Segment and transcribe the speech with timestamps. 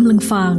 [0.00, 0.54] กำลังฟัง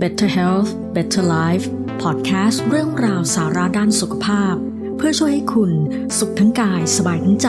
[0.00, 1.64] Better Health Better Life
[2.02, 4.54] พอดแคสต์เรื่องราวสาระด้านสุขภาพ
[4.96, 5.72] เพื่อช่วยให้คุณ
[6.18, 7.48] สุขทั้งกายสบายทั้งใจ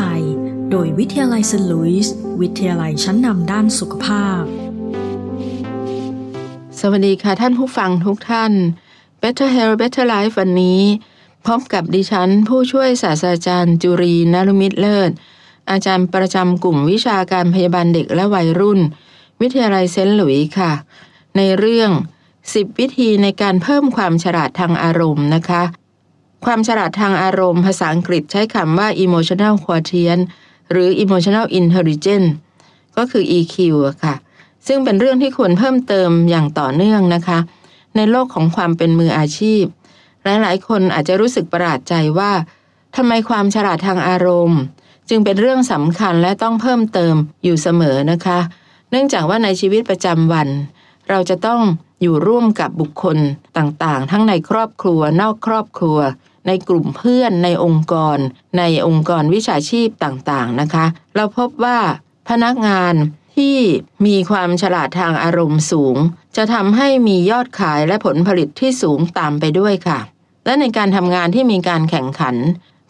[0.71, 4.41] โดยวิทยาลัยเซนต์ลุยส์วิทยาลัยชั้นนำด้านสุขภาพ
[6.79, 8.53] สวัสดีค่ะท่านผู้ฟังทุกท่าน
[9.21, 10.81] Better Health Better Life วันนี้
[11.47, 15.11] พบกับดิฉันผู้ช่วยศาสตราจารย์จุรีนรุมิตรเลิศ
[15.71, 18.79] อาจารย์ประจำกลุ่มวิชาการพยาบาลเด็กและวัยรุ่น
[19.41, 20.73] วิทยาลัยเซนต์หลุยส์ค่ะ
[21.37, 21.91] ในเรื่อง
[22.35, 25.63] 10 วิธีในการเพิ่มความฉลาดทางอารมณ์นะคะ
[26.45, 30.23] ความฉลาดทางอารมณ์ ภาษาอังกฤษใช้คำว่า emotional quotient
[30.71, 32.29] หรือ emotional intelligence
[32.97, 33.55] ก็คือ EQ
[33.91, 34.15] ะค่ะ
[34.67, 37.39] ซึ่งเป็นเรื่องที่ควรเพิ่มเติมอย่างต่อเนื่องนะคะ
[37.95, 39.63] ในโลกของความเป็นมืออาชีพ
[40.23, 42.31] หลาย ๆ คนอาจจะรู้สึกประหลาดใจว่า
[42.95, 44.59] ทำไมความฉลาดทางอารมณ์
[45.09, 48.39] จึงเป็นเรื่องสำคัญและต้องเพิ่มเติมอยู่เสมอนะคะ
[48.91, 50.47] เนื่องจากว่าในชีวิตประจำวัน
[51.09, 51.61] เราจะต้อง
[52.01, 53.17] อยู่ร่วมกับบุคคล
[53.57, 55.99] ต่างๆ ทั้งในครอบครัวนอกครอบครัว
[56.47, 58.17] ในกลุ่มเพื่อนในองค์กร
[58.57, 61.79] ในองค์กรวิชาชีพต่างๆนะคะ เราพบว่า
[62.29, 62.93] พนักงาน
[63.35, 63.57] ที่
[64.05, 65.97] มีความฉลาดทางอารมณ์สูง
[66.35, 69.99] จะทำให้มียอดขายและผลผลิตที่สูงตามไปด้วยค่ะ
[70.45, 72.35] และในการทำงานที่มีการแข่งขัน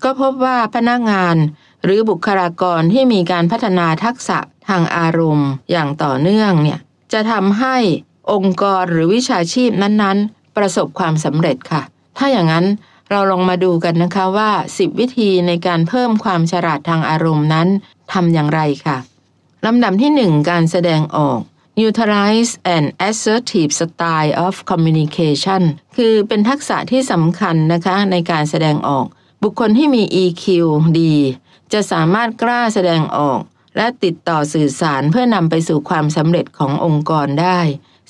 [0.03, 1.35] ก็พบว่าพนักงาน
[1.83, 6.79] หรือบุคลากรที่มีการพัฒนาทักษะทางอารมณ์อย่างต่อเนื่องเนี่ย
[7.13, 7.77] จะทำให้
[8.31, 11.81] องค์กรหรือวิชาชีพนั้นๆ ประสบความสำเร็จค่ะ
[12.17, 12.66] ถ้าอย่างนั้น
[13.11, 17.67] เราลองมาดูกันนะคะว่า 10 วิธีในการเพิ่มความฉลาดทางอารมณ์นั้น
[18.14, 18.97] ทำอย่างไรค่ะ
[19.66, 21.39] ลำดับที่ 1 การแสดงออก
[21.88, 25.61] utilize an assertive style of communication
[25.97, 29.05] คือเป็นทักษะที่สำคัญนะคะในการแสดงออก
[29.44, 30.45] บุคคลที่มี EQ
[30.99, 31.16] ดี
[31.73, 33.39] จะสามารถกล้าแสดงออก
[33.78, 37.59] และติดต่อสื่อสารเพื่อนำไปสู่ความสำเร็จขององค์กรได้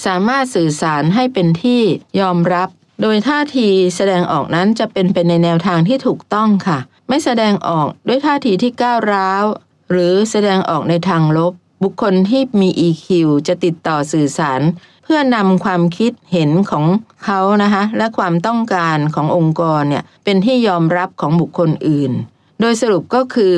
[0.06, 1.82] สามารถสื่อสารให้เป็นที่
[2.20, 2.70] ยอมรับ
[3.02, 6.80] โดยท่าทีแสดงออกนั้นจะเป็นไปในแนวทางที่ถูกต้องค่ะ
[7.10, 9.44] ไม่แสดงออกด้วยท่าทีที่ก้าวร้าว
[9.92, 13.08] หรือแสดงออกในทางลบ บุคคลที่มี EQ
[13.48, 14.61] จะติดต่อสื่อสาร
[15.04, 16.86] เพื่อนำความคิดเห็นของ
[17.26, 22.11] เขานะคะและความต้องการขององค์กรเนี่ยเป็นที่ยอมรับของบุคคลอื่น
[22.60, 23.56] โดยสรุปก็คือ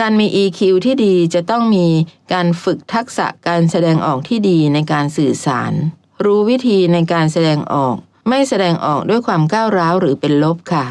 [0.00, 1.86] การมี EQ ที่ดีจะต้องมี
[2.32, 5.72] การฝึกทักษะการแสดงออกที่ดีในการสื่อสาร
[6.24, 7.96] รู้วิธีในการแสดงออก
[8.28, 10.86] ไม่แสดงออกด้วยความก้าวร้าวหรือเป็นลบค่ะ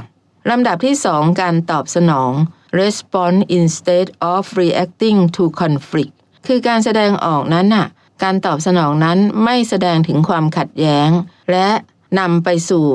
[0.49, 2.31] ลำดับที่สองการตอบสนอง
[2.79, 6.13] respond instead of reacting to conflict
[6.47, 7.87] คือการแสดงออกนั้นน่ะ
[8.23, 11.09] การตอบสนองนั้นไม่แสดงถึงความขัดแย้ง
[11.51, 11.67] และ
[12.19, 12.85] นำไปสู่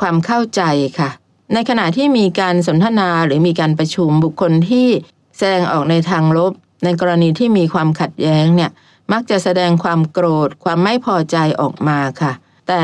[0.00, 0.62] ความเข้าใจ
[0.98, 1.10] ค่ะ
[1.54, 4.88] ในขณะที่มีการสนทนาหรือมีการประชุมบุคคลที่
[5.36, 6.52] แสดงออกในทางลบ
[6.84, 8.70] ในกรณีที่มีความขัดแย้งเนี่ย
[9.12, 12.32] มักจะแสดงความโกรธความไม่พอใจออกมาค่ะ
[12.68, 12.82] แต่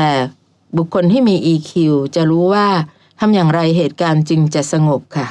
[0.77, 1.71] บุคคลที่มี EQ
[2.15, 2.67] จะรู้ว่า
[3.19, 5.27] ทำอย่างไรเหตุการณ์จึงจะสงบค่ะ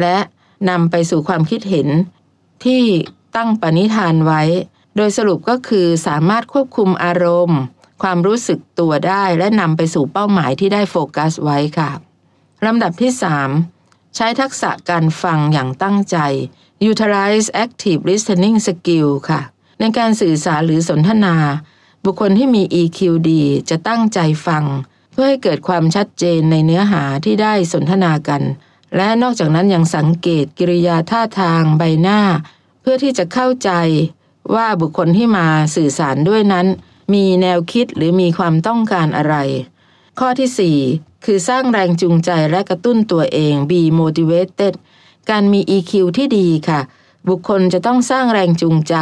[0.00, 0.16] และ
[0.70, 1.88] นำไปสู่ความคิดเห็น
[2.64, 2.82] ที่
[3.36, 4.42] ตั้งปณิธานไว้
[4.96, 7.60] โดยสรุปก็คือสามารถควบคุมอารมณ์
[8.02, 11.90] ความรู้สึกตัวได้และนำไปสู่เป้าหมายที่ได้โฟกัสไว้ค่ะ
[12.66, 13.10] ลำดับที่
[13.48, 13.79] 3
[14.16, 16.16] ใช้ทักษะการฟังอย่างตั้งใจ
[16.90, 19.40] utilize active listening skill ค่ะ
[19.80, 21.36] ในการสื่อสารหรือสนทนา
[22.04, 22.98] บุคคลที่มี EQ
[23.30, 24.64] ดีจะตั้งใจฟัง
[25.12, 28.42] เพื่อให้เกิดความชัดเจนในเนื้อหาที่ได้สนทนากัน
[28.96, 32.20] และนอกจากนั้นยังสังเกตกิริยาท่าทางใบหน้า
[32.80, 33.70] เพื่อที่จะเข้าใจ
[34.54, 35.46] ว่าบุคคลที่มา
[35.76, 36.66] สื่อสารด้วยนั้น
[37.14, 39.36] มีแนวคิดหรือมีความต้องการอะไร
[40.18, 44.74] ข้อที่ 4 คือสร้างแรงจูงใจและกระตุ้นตัวเอง be motivated
[45.30, 46.80] การมี EQ ที่ดีค่ะ
[47.28, 48.94] บุคคลจะต้องสร้างแรงจูงใจ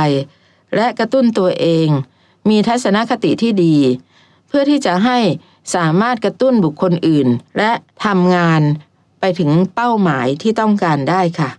[0.77, 1.89] และกระตุ้นตัวเอง
[2.49, 3.77] มีทัศนคติที่ดี
[4.49, 5.19] เพื่อที่จะให้
[5.75, 7.73] สามารถกระตุ้นบุคคลอื่น และ
[8.05, 8.63] ทำงาน
[9.21, 11.51] ไปถึงเป้าหมายที่ต้องการได้ค่ะ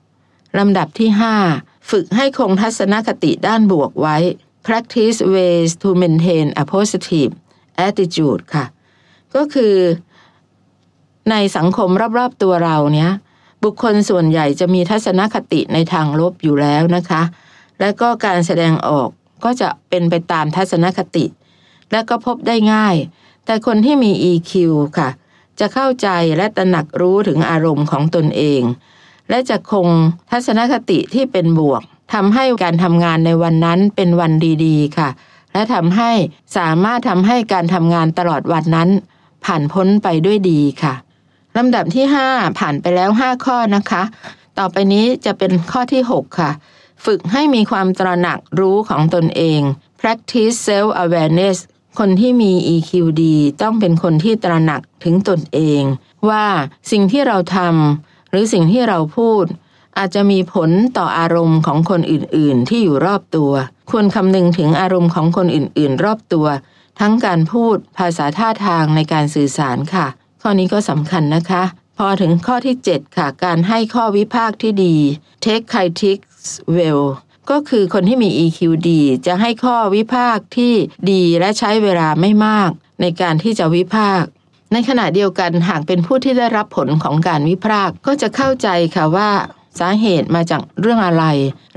[0.57, 1.09] ลำดับที่
[1.51, 4.17] 5 ฝึกให้คงทัศนคติด้านบวกไว้
[4.65, 7.31] practice ways to maintain a positive
[7.87, 8.65] attitude ค่ะ
[9.35, 9.75] ก็คือ
[11.31, 13.11] ในสังคมรอบๆตัวเราเนี้ย
[13.63, 17.21] บุคคลส่วนใหญ่จะมีทัศนคติในทางลบอยู่แล้วนะคะ
[17.79, 19.09] และก็การแสดงออก
[19.43, 21.25] ก็จะเป็นไปตามทัศนคติ
[21.91, 22.95] และก็พบได้ง่าย
[23.45, 24.51] แต่คนที่มี EQ
[24.97, 25.09] ค่ะ
[25.59, 28.61] จะเข้าใจและตระหนักรู้ถึงอารมณ์ของตนเอง
[29.29, 29.87] และจะคง
[30.31, 31.81] ทัศนคติที่เป็นบวก
[32.13, 34.31] ทำให้การทำงานในวันนั้นเป็นวัน
[34.65, 35.09] ดีๆ ค่ะ
[35.53, 36.11] และทำให้
[36.57, 38.89] สามารถทำให้การทำงานตลอดวันนั้น
[39.45, 40.93] ผ่านพ้นไปด้วยดีค่ะ
[41.57, 44.03] ลำดับที่ 5 ผ่านไปแล้ว 5 ข้อนะคะ
[44.57, 46.51] ต่อไปนี้จะเป็นข้อที่ 6 ค่ะ
[47.05, 49.61] ฝึกให้มีความตระหนักรู้ของตนเอง
[49.99, 51.57] practice self awareness
[51.99, 52.91] คนที่มี EQ
[53.23, 55.81] ดีต้องเป็นคนที่ตระหนักถึงตนเอง
[56.29, 56.45] ว่า
[56.91, 59.45] สิ่งที่เราทำหรือสิ่งที่เราพูด
[59.97, 63.51] อาจจะมีผลต่ออารมณ์ของคนอื่นๆ ที่อยู่รอบตัว
[63.89, 66.47] ควรคำนึงถึงอารมณ์ของคนอื่นๆ รอบตัว
[66.99, 70.07] ทั้งการพูดภาษาท่าทางในการสื่อสารค่ะ
[70.41, 71.63] ข้อนี้ก็สำคัญนะคะ
[71.97, 74.95] พอถึงข้อที่ 7 ค่ะ การให้ข้อวิพากษ์ที่ดี
[75.45, 76.45] take critics
[76.77, 77.03] well
[77.49, 78.59] ก็คือคนที่มี EQ
[78.89, 80.73] ดีจะให้ข้อวิพากษ์ที่
[81.11, 84.29] ดีและใช้เวลาไม่มาก ในการที่จะวิพากษ์
[84.71, 89.31] ในขณะเดียวกันหากเป็นผู้ที่ได้รับผลของการวิพากษ์ก็จะเข้าใจค่ะว่า
[89.79, 91.25] สาเหตุมาจากเรื่องอะไร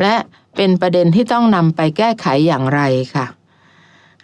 [0.02, 0.14] และ
[0.56, 2.80] เป็นประเด็นที่ต้องนำไปแก้ไขอย่างไร
[3.14, 3.26] ค่ะ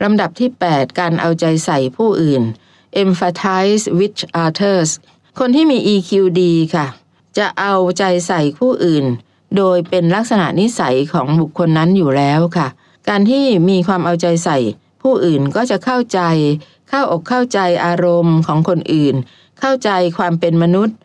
[0.02, 2.42] ลำดับที่ 8 การเอาใจใส่ผู้อื่น
[3.02, 4.90] emphasize with others
[5.38, 6.10] คนที่มี EQ
[6.42, 6.86] ดีค่ะ
[7.38, 9.04] จะเอาใจใส่ผู้อื่น
[9.56, 12.68] โดยเป็นลักษณะนิสัยของบุคคลนั้นอยู่แล้วค่ะ
[13.08, 14.58] การที่มีความเอาใจใส่
[15.02, 16.20] ผู้อื่นก็จะเข้าใจ
[16.88, 19.14] เข้าอกเข้าใจอารมณ์ของคนอื่น
[19.60, 20.96] เข้าใจความเป็นมนุษย์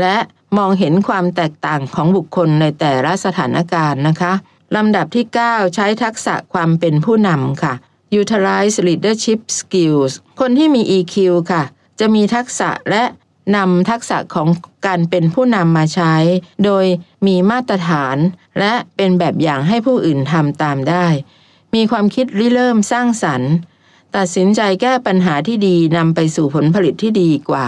[0.00, 0.16] และ
[0.56, 4.32] มองเห็นความแตกต่างของบุคคลในแต่ละสถานการณ์นะคะ
[4.76, 7.74] ลำดับที่ 9 ใช้ทักษะความเป็นผู้นำค่ะ
[8.20, 11.16] utilize leadership skills คนที่มี EQ
[11.52, 11.62] ค่ะ
[12.00, 13.04] จะมีทักษะและ
[13.56, 14.48] นำทักษะของ
[14.86, 16.14] การเป็นผู้นำมาใช้
[16.64, 16.84] โดย
[17.26, 18.16] มีมาตรฐาน
[18.58, 21.06] และเป็นแบบอย่างให้ผู้อื่นทำตามได้
[21.74, 23.52] มีความคิดริเริ่มสร้างสรรค์
[24.16, 27.66] ตัดสินใจแก้ปัญหาที่ดีนำไปสู่ผลผลิตที่ดีกว่า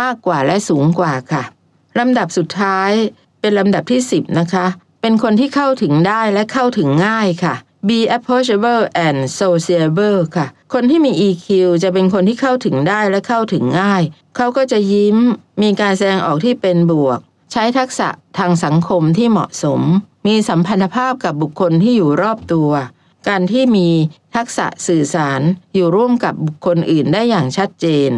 [0.00, 1.42] มากกว่าและสูงกว่าค่ะ
[1.98, 2.90] ลำดับสุดท้าย
[3.40, 4.66] เป็นลำดับที่ 10 นะคะ
[5.00, 7.54] เป็นคนที่เข้าถึงได้และเข้าถึงง่ายค่ะ
[7.88, 11.46] be approachable and sociable ค่ะ คนที่มี EQ
[11.82, 14.02] จะเป็นคนที่เข้าถึงได้และเข้าถึงง่าย
[14.36, 15.16] เขาก็จะยิ้ม
[15.62, 17.18] มีการแสดงออกที่เป็นบวก
[17.52, 18.08] ใช้ทักษะ
[18.38, 19.80] ทางสังคมที่เหมาะสม
[20.26, 22.70] มีสัมพันธภาพกับบุคคลที่อยู่รอบตัว
[23.28, 23.88] การที่มี
[24.36, 25.40] ทักษะสื่อสาร
[25.74, 28.10] อยู่ร่วมกับบุคคลอื่นได้อย่างชัดเจน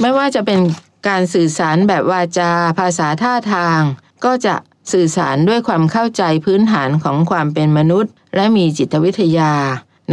[0.00, 0.60] ไม่ว่าจะเป็น
[1.08, 3.80] การสื่อสารแบบวาจา ภาษาท่าทาง
[4.24, 4.54] ก็จะ
[4.92, 9.52] สื่อสารด้วยความเข้าใจพื้นฐานของความเป็นมนุษย์ และมีจิตวิทยา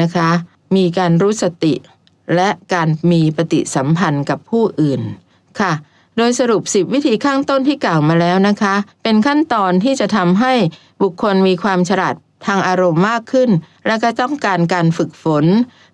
[0.01, 0.29] นะคะ
[0.75, 1.73] มีการรู้สติ
[2.35, 5.01] และการมีปฏิสัมพันธ์กับผู้อื่น
[5.59, 5.73] ค่ะ
[6.17, 10.53] โดยสรุป 10 วิธีข้างต้นที่กล่าวมาแล้วนะคะ เป็นขั้นตอนที่จะทำให้
[11.01, 12.15] บุคคลมีความฉลาด
[12.45, 13.49] ทางอารมณ์มากขึ้น
[13.87, 15.45] และก็ต้องการการฝึกฝน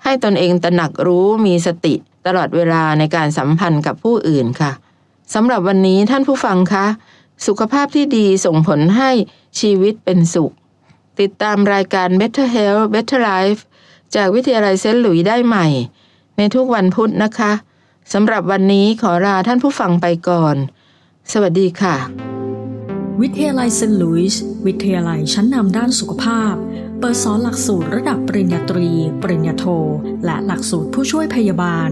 [0.04, 1.94] ให้ตนเองตระหนักรู้มีสติ
[2.26, 4.72] ตลอดเวลาในการสัมพันธ์กับผู้อื่นค่ะ
[5.34, 6.86] สำหรับวันนี้ท่านผู้ฟังคะ
[7.48, 9.12] สุขภาพที่ดีส่งผลให้
[9.60, 10.54] ชีวิตเป็นสุข
[11.22, 13.62] ติดตามรายการ Better Health Better Life
[14.16, 15.68] จากวิทยาลัยเซนต์หลุยได้ใหม่
[16.38, 17.52] ในทุกวันพุธนะคะ
[18.14, 20.56] สำหรับวันนี้ขอลาท่านผู้ฟังไปก่อน
[21.32, 21.96] สวัสดีค่ะ
[23.22, 26.54] วิทยาลัยเซนต์หลุยส์วิทยาลัยชั้นนำด้านสุขภาพ
[27.00, 28.90] เปิดสอนหลักสูตรระดับปริญญาตรี
[29.22, 29.66] ปริญญาโท
[30.26, 31.90] และหลักสูตรผู้ช่วยพยาบาล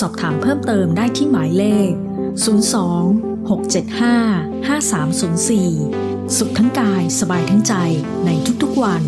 [0.00, 1.90] สอบถามเพิ่มเติมได้ที่หมายเลข
[2.54, 7.74] 02 675 5304 สุขทั้งกายสบายทั้งใจ
[8.26, 8.30] ใน
[8.62, 9.02] ทุกๆวัน